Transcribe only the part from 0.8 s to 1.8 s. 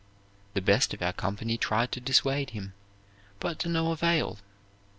of our company